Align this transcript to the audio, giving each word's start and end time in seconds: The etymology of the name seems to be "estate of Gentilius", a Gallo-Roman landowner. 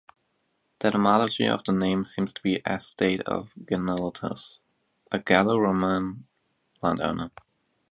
The 0.79 0.87
etymology 0.87 1.45
of 1.45 1.63
the 1.63 1.73
name 1.73 2.05
seems 2.05 2.33
to 2.33 2.41
be 2.41 2.55
"estate 2.65 3.21
of 3.27 3.53
Gentilius", 3.53 4.57
a 5.11 5.19
Gallo-Roman 5.19 6.25
landowner. 6.81 7.29